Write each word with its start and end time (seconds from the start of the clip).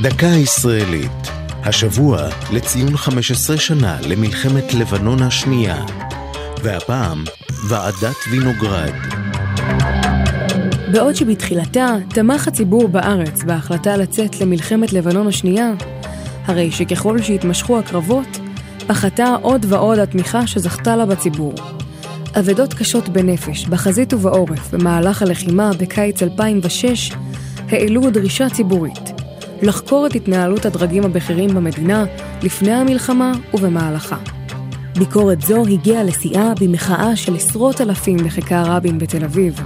דקה 0.00 0.26
ישראלית, 0.26 1.30
השבוע 1.64 2.28
לציון 2.52 2.96
15 2.96 3.56
שנה 3.56 3.98
למלחמת 4.08 4.74
לבנון 4.74 5.22
השנייה, 5.22 5.84
והפעם 6.62 7.24
ועדת 7.68 8.16
וינוגרד. 8.30 8.92
בעוד 10.92 11.16
שבתחילתה 11.16 11.94
תמך 12.08 12.48
הציבור 12.48 12.88
בארץ 12.88 13.42
בהחלטה 13.42 13.96
לצאת 13.96 14.40
למלחמת 14.40 14.92
לבנון 14.92 15.26
השנייה, 15.26 15.72
הרי 16.44 16.70
שככל 16.70 17.22
שהתמשכו 17.22 17.78
הקרבות, 17.78 18.38
פחתה 18.86 19.36
עוד 19.42 19.66
ועוד 19.68 19.98
התמיכה 19.98 20.46
שזכתה 20.46 20.96
לה 20.96 21.06
בציבור. 21.06 21.54
אבדות 22.38 22.74
קשות 22.74 23.08
בנפש, 23.08 23.66
בחזית 23.66 24.14
ובעורף, 24.14 24.74
במהלך 24.74 25.22
הלחימה 25.22 25.70
בקיץ 25.78 26.22
2006, 26.22 27.12
העלו 27.70 28.10
דרישה 28.10 28.50
ציבורית 28.50 29.25
לחקור 29.62 30.06
את 30.06 30.14
התנהלות 30.14 30.66
הדרגים 30.66 31.04
הבכירים 31.04 31.54
במדינה 31.54 32.04
לפני 32.42 32.72
המלחמה 32.72 33.32
ובמהלכה. 33.54 34.16
ביקורת 34.98 35.42
זו 35.42 35.66
הגיעה 35.66 36.04
לשיאה 36.04 36.52
במחאה 36.60 37.16
של 37.16 37.36
עשרות 37.36 37.80
אלפים 37.80 38.16
בכיכר 38.16 38.62
רבין 38.66 38.98
בתל 38.98 39.24
אביב. 39.24 39.60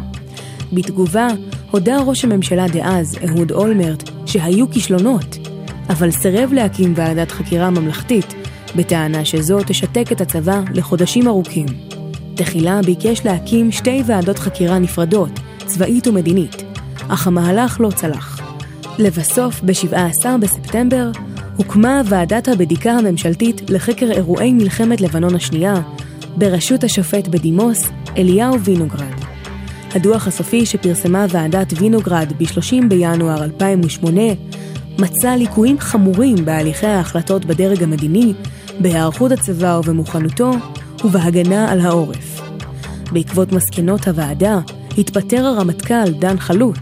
בתגובה, 0.72 1.28
הודה 1.70 1.98
ראש 2.00 2.24
הממשלה 2.24 2.68
דאז, 2.68 3.18
אהוד 3.28 3.52
אולמרט, 3.52 4.10
שהיו 4.26 4.70
כישלונות, 4.70 5.36
אבל 5.88 6.10
סירב 6.10 6.52
להקים 6.52 6.92
ועדת 6.96 7.30
חקירה 7.30 7.70
ממלכתית, 7.70 8.34
בטענה 8.76 9.24
שזו 9.24 9.58
תשתק 9.66 10.12
את 10.12 10.20
הצבא 10.20 10.60
לחודשים 10.74 11.28
ארוכים. 11.28 11.66
תחילה 12.34 12.80
ביקש 12.82 13.24
להקים 13.24 13.72
שתי 13.72 14.02
ועדות 14.06 14.38
חקירה 14.38 14.78
נפרדות, 14.78 15.40
צבאית 15.66 16.06
ומדינית, 16.06 16.62
אך 17.08 17.26
המהלך 17.26 17.80
לא 17.80 17.90
צלח. 17.90 18.39
לבסוף, 18.98 19.60
ב-17 19.64 20.26
בספטמבר, 20.40 21.10
הוקמה 21.56 22.02
ועדת 22.04 22.48
הבדיקה 22.48 22.92
הממשלתית 22.92 23.70
לחקר 23.70 24.10
אירועי 24.10 24.52
מלחמת 24.52 25.00
לבנון 25.00 25.34
השנייה, 25.34 25.74
בראשות 26.36 26.84
השופט 26.84 27.28
בדימוס 27.28 27.88
אליהו 28.16 28.60
וינוגרד. 28.60 29.14
הדוח 29.94 30.26
הסופי 30.26 30.66
שפרסמה 30.66 31.26
ועדת 31.28 31.72
וינוגרד 31.76 32.32
ב-30 32.38 32.86
בינואר 32.88 33.44
2008 33.44 34.22
מצא 34.98 35.28
ליקויים 35.28 35.78
חמורים 35.78 36.44
בהליכי 36.44 36.86
ההחלטות 36.86 37.44
בדרג 37.44 37.82
המדיני, 37.82 38.32
בהיערכות 38.80 39.32
הצבא 39.32 39.80
ובמוכנותו, 39.84 40.52
ובהגנה 41.04 41.72
על 41.72 41.80
העורף. 41.80 42.40
בעקבות 43.12 43.52
מסקנות 43.52 44.08
הוועדה, 44.08 44.58
התפטר 44.98 45.46
הרמטכ"ל 45.46 46.10
דן 46.18 46.38
חלוץ, 46.38 46.78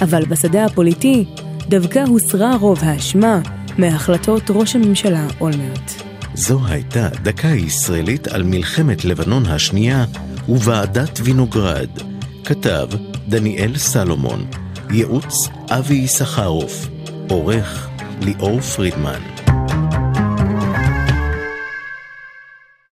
אבל 0.00 0.24
בשדה 0.24 0.64
הפוליטי 0.64 1.24
דווקא 1.68 2.04
הוסרה 2.08 2.56
רוב 2.56 2.78
האשמה 2.82 3.40
מהחלטות 3.78 4.42
ראש 4.50 4.76
הממשלה 4.76 5.26
אולמרט. 5.40 5.92
זו 6.34 6.60
הייתה 6.66 7.08
דקה 7.08 7.48
ישראלית 7.48 8.28
על 8.28 8.42
מלחמת 8.42 9.04
לבנון 9.04 9.46
השנייה 9.46 10.04
וועדת 10.48 11.20
וינוגרד. 11.22 11.88
כתב 12.44 12.88
דניאל 13.28 13.76
סלומון, 13.76 14.46
ייעוץ 14.90 15.48
אבי 15.70 15.94
יששכרוף, 15.94 16.88
עורך 17.28 17.88
ליאור 18.20 18.60
פרידמן. 18.60 19.20